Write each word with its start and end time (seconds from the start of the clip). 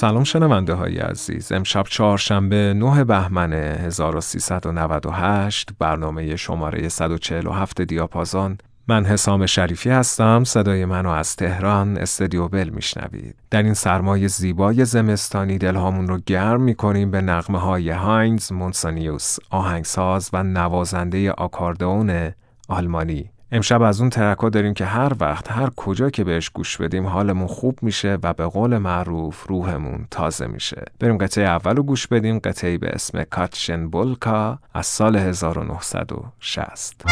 سلام 0.00 0.24
شنونده 0.24 0.74
های 0.74 0.98
عزیز. 0.98 1.52
امشب 1.52 1.84
چهارشنبه 1.88 2.74
9 2.74 3.04
بهمن 3.04 3.52
1398 3.52 5.68
برنامه 5.78 6.36
شماره 6.36 6.88
147 6.88 7.80
دیاپازان 7.80 8.58
من 8.90 9.04
حسام 9.04 9.46
شریفی 9.46 9.90
هستم 9.90 10.44
صدای 10.44 10.84
منو 10.84 11.08
از 11.08 11.36
تهران 11.36 11.98
استدیو 11.98 12.48
بل 12.48 12.68
میشنوید. 12.68 13.34
در 13.50 13.62
این 13.62 13.74
سرمای 13.74 14.28
زیبای 14.28 14.84
زمستانی 14.84 15.58
دلهامون 15.58 16.08
رو 16.08 16.18
گرم 16.26 16.62
می‌کنیم 16.62 17.10
به 17.10 17.20
نغمه 17.20 17.58
های 17.58 17.90
هاینز 17.90 18.52
مونسانیوس 18.52 19.36
آهنگساز 19.50 20.30
و 20.32 20.42
نوازنده 20.42 21.32
آکاردئون 21.32 22.32
آلمانی. 22.68 23.30
امشب 23.52 23.82
از 23.82 24.00
اون 24.00 24.10
ترکا 24.10 24.48
داریم 24.48 24.74
که 24.74 24.84
هر 24.84 25.12
وقت 25.20 25.52
هر 25.52 25.70
کجا 25.76 26.10
که 26.10 26.24
بهش 26.24 26.48
گوش 26.48 26.76
بدیم 26.76 27.06
حالمون 27.06 27.46
خوب 27.46 27.78
میشه 27.82 28.18
و 28.22 28.32
به 28.32 28.44
قول 28.46 28.78
معروف 28.78 29.46
روحمون 29.48 30.06
تازه 30.10 30.46
میشه. 30.46 30.84
بریم 31.00 31.18
قطعه 31.18 31.44
اول 31.44 31.76
رو 31.76 31.82
گوش 31.82 32.06
بدیم 32.06 32.38
قطعه 32.38 32.78
به 32.78 32.88
اسم 32.88 33.24
کاتشن 33.24 33.88
بولکا 33.88 34.58
از 34.74 34.86
سال 34.86 35.16
1960 35.16 37.04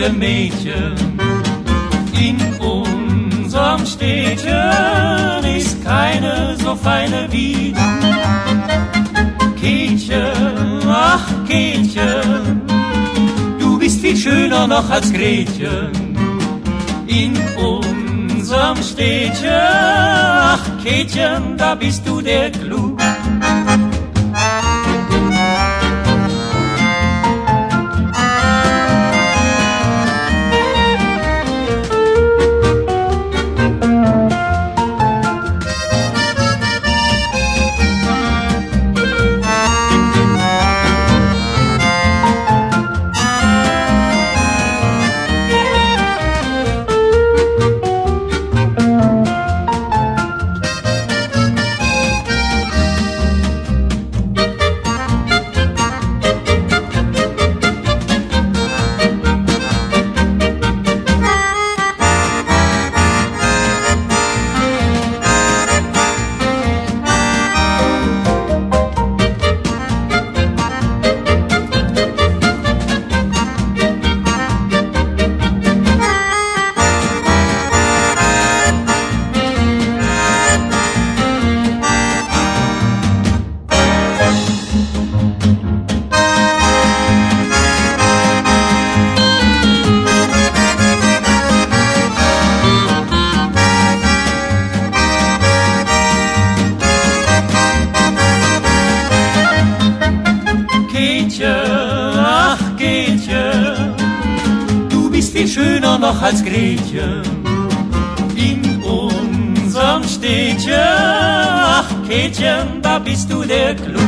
allerschönste 0.00 0.10
Mädchen. 0.10 0.94
In 2.18 2.38
unserem 2.58 3.86
Städtchen 3.86 5.44
ist 5.56 5.82
keine 5.84 6.56
so 6.62 6.74
feine 6.74 7.28
wie 7.30 7.74
Kätchen, 9.60 10.82
ach 10.86 11.26
Kätchen, 11.48 12.62
du 13.58 13.78
bist 13.78 14.00
viel 14.00 14.16
schöner 14.16 14.66
noch 14.66 14.88
als 14.90 15.12
Gretchen. 15.12 15.90
In 17.06 17.38
unserem 17.56 18.82
Städtchen, 18.82 19.50
ach 19.50 20.64
Kätchen, 20.82 21.56
da 21.56 21.74
bist 21.74 22.06
du 22.06 22.20
der 22.20 22.50
Clou. 22.50 22.96
Als 106.40 106.44
Gretchen 106.44 107.22
in 108.36 108.82
unserem 108.82 110.02
Städtchen. 110.04 110.74
Ach, 110.76 111.88
Kätchen, 112.08 112.82
da 112.82 112.98
bist 112.98 113.30
du 113.32 113.44
der 113.44 113.74
Clou. 113.74 114.00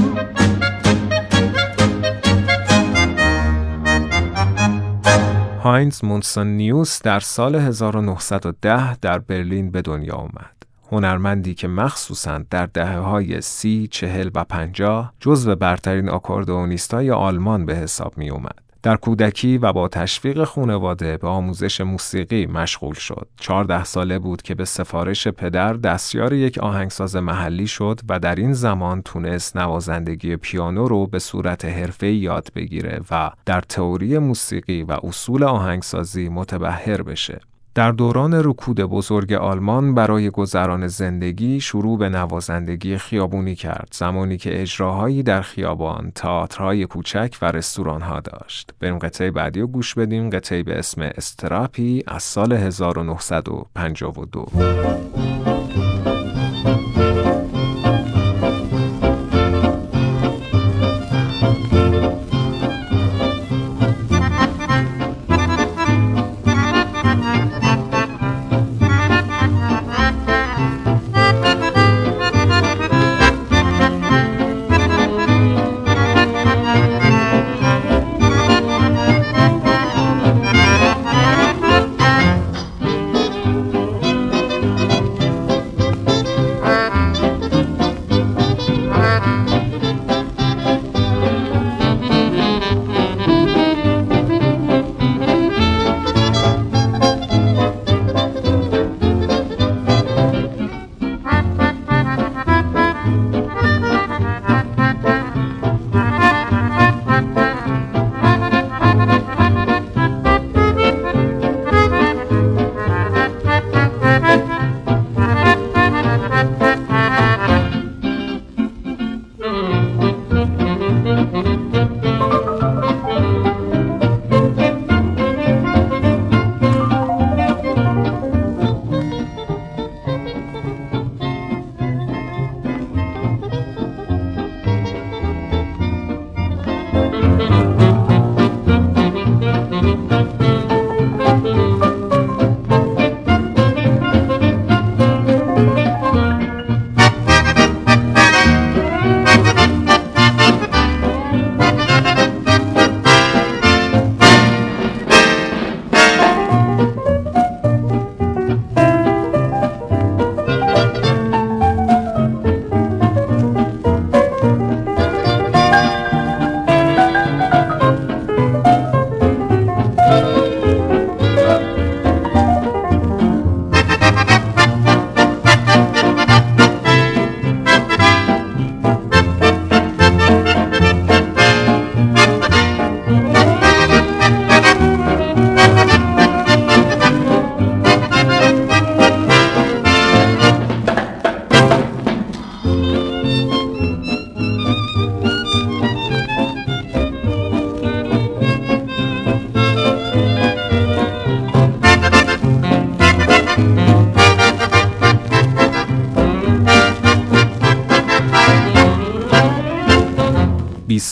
هاینز 5.65 6.05
مونسون 6.05 6.47
نیوس 6.47 7.03
در 7.03 7.21
سال 7.21 7.55
1910 7.55 8.97
در 9.01 9.19
برلین 9.19 9.71
به 9.71 9.83
دنیا 9.83 10.15
آمد. 10.15 10.57
هنرمندی 10.91 11.55
که 11.55 11.69
مخصوصا 11.69 12.41
در 12.51 12.67
دهه 12.67 12.99
های 12.99 13.41
سی، 13.41 13.89
چهل 13.91 14.31
و 14.35 14.45
پنجاه 14.45 15.13
جزو 15.21 15.57
برترین 15.57 16.09
آکاردئونیستای 16.09 17.11
آلمان 17.11 17.67
به 17.67 17.75
حساب 17.75 18.19
می 18.19 18.31
اومد. 18.31 18.72
در 18.83 18.97
کودکی 18.97 19.59
و 19.59 19.73
با 19.73 19.89
تشویق 19.89 20.45
خانواده 20.45 21.17
به 21.17 21.29
آموزش 21.29 21.81
موسیقی 21.81 22.47
مشغول 22.47 22.95
شد. 22.95 23.29
14 23.37 23.85
ساله 23.85 24.19
بود 24.19 24.43
که 24.43 24.55
به 24.55 24.65
سفارش 24.65 25.29
پدر 25.29 25.73
دستیار 25.73 26.33
یک 26.33 26.59
آهنگساز 26.59 27.17
محلی 27.17 27.67
شد 27.67 28.01
و 28.09 28.19
در 28.19 28.35
این 28.35 28.53
زمان 28.53 29.03
تونست 29.03 29.57
نوازندگی 29.57 30.37
پیانو 30.37 30.89
رو 30.89 31.07
به 31.07 31.19
صورت 31.19 31.65
حرفه‌ای 31.65 32.17
یاد 32.17 32.49
بگیره 32.55 33.01
و 33.11 33.31
در 33.47 33.61
تئوری 33.61 34.19
موسیقی 34.19 34.83
و 34.83 34.97
اصول 35.03 35.45
آهنگسازی 35.45 36.29
متبهر 36.29 37.03
بشه. 37.03 37.41
در 37.75 37.93
دوران 37.93 38.35
رکود 38.35 38.81
بزرگ 38.81 39.33
آلمان 39.33 39.95
برای 39.95 40.31
گذران 40.31 40.87
زندگی 40.89 41.61
شروع 41.61 41.99
به 41.99 42.09
نوازندگی 42.09 42.99
خیابونی 42.99 43.55
کرد 43.55 43.89
زمانی 43.93 44.37
که 44.37 44.63
اجراهایی 44.63 45.23
در 45.23 45.43
خیابان، 45.43 46.13
تئاترهای 46.15 46.87
کوچک 46.87 47.37
و 47.43 47.45
رستورانها 47.45 48.21
داشت. 48.21 48.71
بریم 48.81 48.99
قطعه 48.99 49.31
بعدی 49.31 49.61
رو 49.61 49.67
گوش 49.67 49.95
بدیم 49.95 50.31
قطعه 50.31 50.63
به 50.63 50.79
اسم 50.79 51.03
استراپی 51.03 52.03
از 52.07 52.23
سال 52.23 52.53
1952 52.53 54.47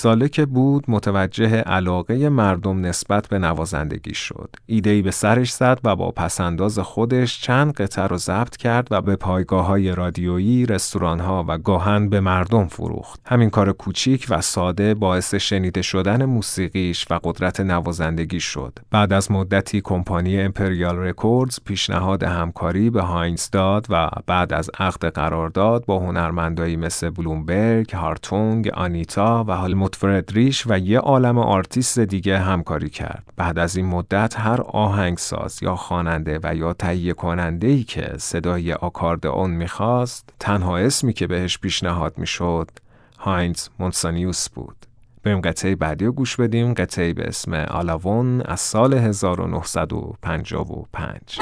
ساله 0.00 0.28
که 0.28 0.46
بود 0.46 0.84
متوجه 0.88 1.56
علاقه 1.56 2.28
مردم 2.28 2.86
نسبت 2.86 3.28
به 3.28 3.38
نوازندگی 3.38 4.14
شد. 4.14 4.50
ایده‌ای 4.66 5.02
به 5.02 5.10
سرش 5.10 5.52
زد 5.52 5.80
و 5.84 5.96
با 5.96 6.10
پس‌انداز 6.10 6.78
خودش 6.78 7.40
چند 7.42 7.72
قطعه 7.72 8.06
رو 8.06 8.16
ضبط 8.16 8.56
کرد 8.56 8.88
و 8.90 9.00
به 9.00 9.16
پایگاه 9.16 9.66
های 9.66 9.94
رادیویی، 9.94 10.66
رستوران 10.66 11.20
ها 11.20 11.44
و 11.48 11.58
گاهاً 11.58 12.08
به 12.08 12.20
مردم 12.20 12.66
فروخت. 12.66 13.20
همین 13.26 13.50
کار 13.50 13.72
کوچیک 13.72 14.26
و 14.30 14.40
ساده 14.40 14.94
باعث 14.94 15.34
شنیده 15.34 15.82
شدن 15.82 16.24
موسیقیش 16.24 17.06
و 17.10 17.20
قدرت 17.24 17.60
نوازندگی 17.60 18.40
شد. 18.40 18.78
بعد 18.90 19.12
از 19.12 19.30
مدتی 19.30 19.80
کمپانی 19.80 20.40
Imperial 20.40 20.96
Records 20.96 21.58
پیشنهاد 21.64 22.22
همکاری 22.22 22.90
به 22.90 23.02
هاینز 23.02 23.50
داد 23.50 23.86
و 23.88 24.10
بعد 24.26 24.52
از 24.52 24.70
عقد 24.78 25.04
قرارداد 25.04 25.84
با 25.86 25.98
هنرمندایی 25.98 26.76
مثل 26.76 27.10
بلومبرگ، 27.10 27.94
هارتونگ، 27.94 28.68
آنیتا 28.68 29.44
و 29.48 29.50
هلموت 29.90 29.96
فردریش 29.96 30.66
و 30.66 30.78
یه 30.78 30.98
عالم 30.98 31.38
آرتیست 31.38 31.98
دیگه 31.98 32.38
همکاری 32.38 32.90
کرد. 32.90 33.24
بعد 33.36 33.58
از 33.58 33.76
این 33.76 33.86
مدت 33.86 34.34
هر 34.38 34.60
آهنگساز 34.60 35.62
یا 35.62 35.76
خواننده 35.76 36.40
و 36.42 36.54
یا 36.54 36.72
تهیه 36.72 37.12
کننده 37.12 37.66
ای 37.66 37.84
که 37.84 38.12
صدای 38.18 38.72
آکاردئون 38.72 39.50
می‌خواست 39.50 40.28
تنها 40.40 40.78
اسمی 40.78 41.12
که 41.12 41.26
بهش 41.26 41.58
پیشنهاد 41.58 42.18
می‌شد 42.18 42.70
هاینز 43.18 43.68
مونسانیوس 43.78 44.48
بود. 44.48 44.76
بریم 45.22 45.40
قطعه 45.40 45.74
بعدی 45.74 46.04
رو 46.04 46.12
گوش 46.12 46.36
بدیم 46.36 46.74
قطعه 46.74 47.12
به 47.12 47.28
اسم 47.28 47.54
آلاون 47.54 48.40
از 48.40 48.60
سال 48.60 48.94
1955 48.94 51.38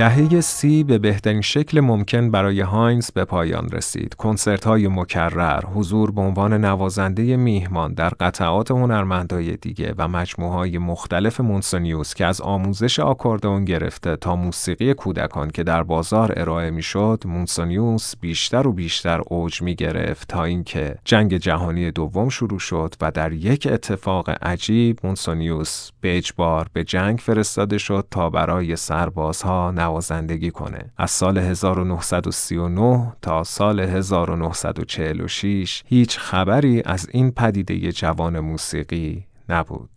دهه 0.00 0.40
سی 0.40 0.84
به 0.84 0.98
بهترین 0.98 1.40
شکل 1.40 1.80
ممکن 1.80 2.30
برای 2.30 2.60
هاینز 2.60 3.10
به 3.10 3.24
پایان 3.24 3.68
رسید. 3.68 4.14
کنسرت 4.14 4.64
های 4.64 4.88
مکرر، 4.88 5.64
حضور 5.74 6.10
به 6.10 6.20
عنوان 6.20 6.64
نوازنده 6.64 7.36
میهمان 7.36 7.94
در 7.94 8.08
قطعات 8.08 8.70
هنرمندای 8.70 9.56
دیگه 9.56 9.94
و 9.98 10.08
مجموعه 10.08 10.52
های 10.52 10.78
مختلف 10.78 11.40
مونسونیوس 11.40 12.14
که 12.14 12.26
از 12.26 12.40
آموزش 12.40 13.00
آکوردئون 13.00 13.64
گرفته 13.64 14.16
تا 14.16 14.36
موسیقی 14.36 14.94
کودکان 14.94 15.50
که 15.50 15.62
در 15.62 15.82
بازار 15.82 16.32
ارائه 16.36 16.70
می‌شد، 16.70 17.22
مونسونیوس 17.26 18.16
بیشتر 18.20 18.66
و 18.66 18.72
بیشتر 18.72 19.20
اوج 19.26 19.62
می 19.62 19.74
گرفت 19.74 20.28
تا 20.28 20.44
اینکه 20.44 20.94
جنگ 21.04 21.36
جهانی 21.36 21.90
دوم 21.90 22.28
شروع 22.28 22.58
شد 22.58 22.94
و 23.00 23.10
در 23.10 23.32
یک 23.32 23.68
اتفاق 23.70 24.30
عجیب 24.42 24.98
مونسونیوس 25.04 25.90
به 26.00 26.16
اجبار 26.16 26.66
به 26.72 26.84
جنگ 26.84 27.18
فرستاده 27.18 27.78
شد 27.78 28.06
تا 28.10 28.30
برای 28.30 28.76
سربازها 28.76 29.70
نوازندگی 29.90 30.50
کنه. 30.50 30.92
از 30.96 31.10
سال 31.10 31.38
1939 31.38 33.12
تا 33.22 33.44
سال 33.44 33.80
1946 33.80 35.82
هیچ 35.86 36.18
خبری 36.18 36.82
از 36.84 37.08
این 37.12 37.30
پدیده 37.30 37.92
جوان 37.92 38.40
موسیقی 38.40 39.24
نبود. 39.48 39.90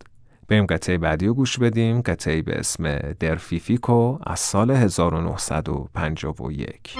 بریم 0.48 0.66
قطعه 0.66 0.98
بعدی 0.98 1.26
رو 1.26 1.34
گوش 1.34 1.58
بدیم 1.58 2.00
قطعه 2.00 2.42
به 2.42 2.58
اسم 2.58 2.98
درفیفیکو 3.20 4.18
از 4.26 4.40
سال 4.40 4.70
1951 4.70 6.96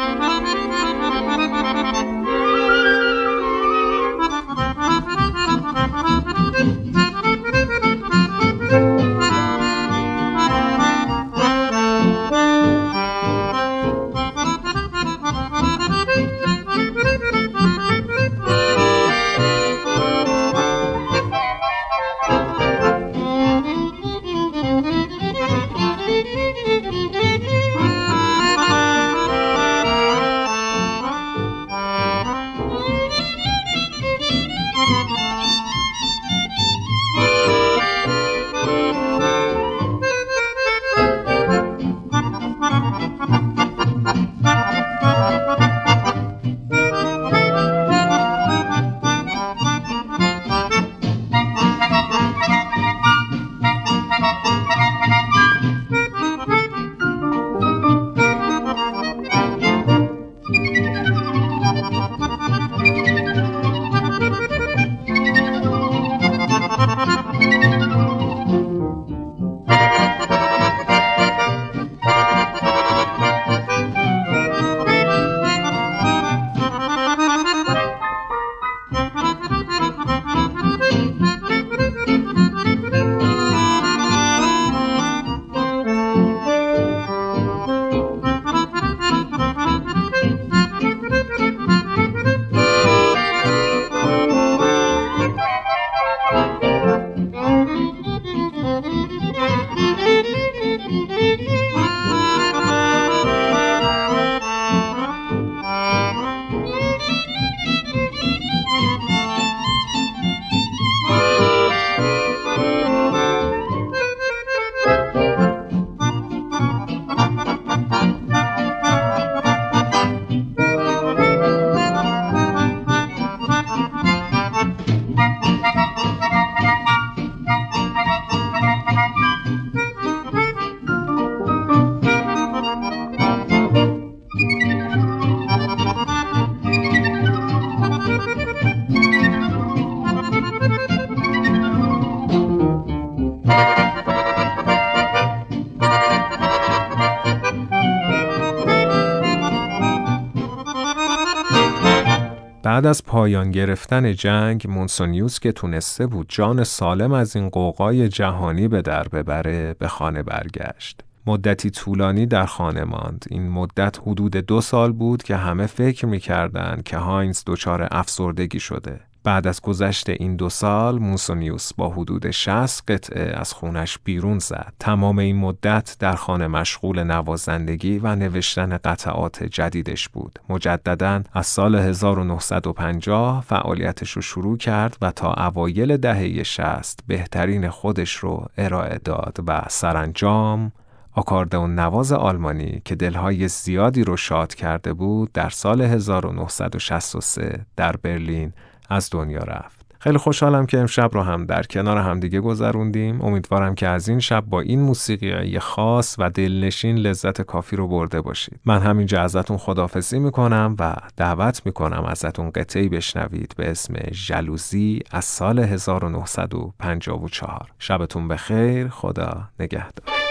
بعد 152.84 152.90
از 152.90 153.04
پایان 153.04 153.50
گرفتن 153.50 154.12
جنگ 154.12 154.66
مونسونیوس 154.68 155.38
که 155.38 155.52
تونسته 155.52 156.06
بود 156.06 156.26
جان 156.28 156.64
سالم 156.64 157.12
از 157.12 157.36
این 157.36 157.48
قوقای 157.48 158.08
جهانی 158.08 158.68
به 158.68 158.82
در 158.82 159.08
ببره 159.08 159.74
به 159.78 159.88
خانه 159.88 160.22
برگشت. 160.22 161.00
مدتی 161.26 161.70
طولانی 161.70 162.26
در 162.26 162.46
خانه 162.46 162.84
ماند. 162.84 163.24
این 163.30 163.48
مدت 163.48 163.98
حدود 164.06 164.36
دو 164.36 164.60
سال 164.60 164.92
بود 164.92 165.22
که 165.22 165.36
همه 165.36 165.66
فکر 165.66 166.06
می‌کردند 166.06 166.82
که 166.82 166.96
هاینز 166.96 167.42
دچار 167.46 167.88
افسردگی 167.90 168.60
شده. 168.60 169.00
بعد 169.24 169.46
از 169.46 169.60
گذشت 169.60 170.10
این 170.10 170.36
دو 170.36 170.48
سال 170.48 170.98
موسونیوس 170.98 171.72
با 171.74 171.88
حدود 171.88 172.30
60 172.30 172.90
قطعه 172.90 173.38
از 173.38 173.52
خونش 173.52 173.98
بیرون 174.04 174.38
زد. 174.38 174.72
تمام 174.80 175.18
این 175.18 175.36
مدت 175.36 175.96
در 175.98 176.14
خانه 176.14 176.46
مشغول 176.46 177.02
نوازندگی 177.02 177.98
و 177.98 178.16
نوشتن 178.16 178.76
قطعات 178.76 179.44
جدیدش 179.44 180.08
بود. 180.08 180.38
مجددا 180.48 181.22
از 181.32 181.46
سال 181.46 181.74
1950 181.74 183.40
فعالیتش 183.40 184.10
رو 184.10 184.22
شروع 184.22 184.56
کرد 184.56 184.96
و 185.02 185.10
تا 185.10 185.32
اوایل 185.32 185.96
دهه 185.96 186.42
60 186.42 187.00
بهترین 187.06 187.70
خودش 187.70 188.16
رو 188.16 188.46
ارائه 188.58 188.98
داد 189.04 189.36
و 189.46 189.62
سرانجام 189.68 190.72
آکاردئون 191.16 191.74
نواز 191.74 192.12
آلمانی 192.12 192.82
که 192.84 192.94
دلهای 192.94 193.48
زیادی 193.48 194.04
رو 194.04 194.16
شاد 194.16 194.54
کرده 194.54 194.92
بود 194.92 195.32
در 195.32 195.50
سال 195.50 195.80
1963 195.80 197.66
در 197.76 197.96
برلین 197.96 198.52
از 198.90 199.08
دنیا 199.12 199.42
رفت. 199.42 199.84
خیلی 199.98 200.18
خوشحالم 200.18 200.66
که 200.66 200.78
امشب 200.78 201.10
رو 201.12 201.22
هم 201.22 201.46
در 201.46 201.62
کنار 201.62 201.98
همدیگه 201.98 202.40
گذروندیم. 202.40 203.22
امیدوارم 203.22 203.74
که 203.74 203.88
از 203.88 204.08
این 204.08 204.20
شب 204.20 204.44
با 204.46 204.60
این 204.60 204.80
موسیقی 204.80 205.58
خاص 205.58 206.16
و 206.18 206.30
دلنشین 206.30 206.96
لذت 206.96 207.42
کافی 207.42 207.76
رو 207.76 207.88
برده 207.88 208.20
باشید. 208.20 208.60
من 208.64 208.78
همینجا 208.78 209.22
ازتون 209.22 209.56
خدافزی 209.56 210.18
می‌کنم 210.18 210.76
و 210.78 210.94
دعوت 211.16 211.66
می‌کنم 211.66 212.04
ازتون 212.04 212.50
قطعی 212.50 212.88
بشنوید 212.88 213.54
به 213.56 213.70
اسم 213.70 213.94
جلوزی 214.12 215.00
از 215.10 215.24
سال 215.24 215.58
1954. 215.58 217.68
شبتون 217.78 218.28
بخیر. 218.28 218.88
خدا 218.88 219.42
نگهدار. 219.60 220.23